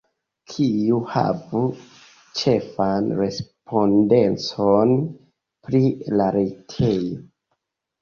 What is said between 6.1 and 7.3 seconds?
la retejo?